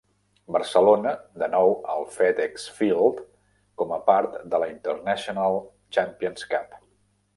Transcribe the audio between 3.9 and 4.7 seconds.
a part de